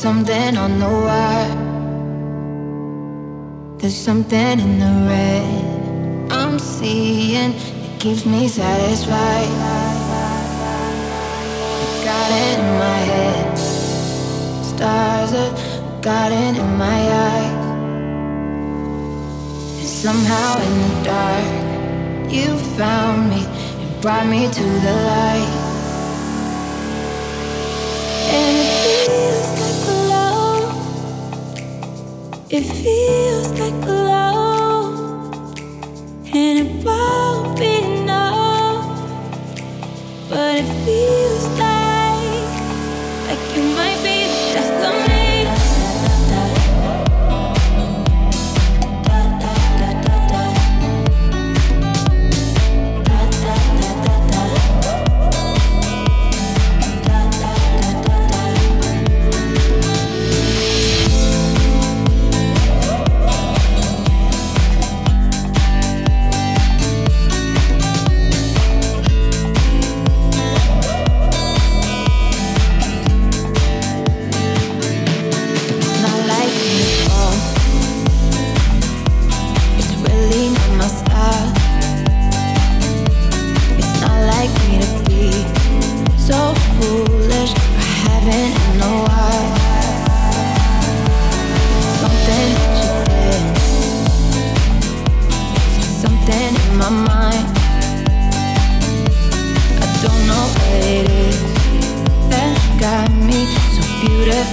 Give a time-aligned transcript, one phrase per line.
[0.00, 1.56] something on the wire.
[3.76, 9.50] There's something in the red I'm seeing that keeps me satisfied.
[12.08, 13.58] Got it in my head,
[14.72, 15.52] stars are
[16.00, 17.66] guiding in my eyes.
[19.80, 25.69] And somehow in the dark, you found me and brought me to the light.
[32.52, 35.54] It feels like love,
[36.34, 37.80] and it won't be
[40.28, 41.69] but it feels like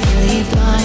[0.02, 0.77] but it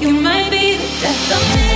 [0.00, 1.67] you might be the death of me.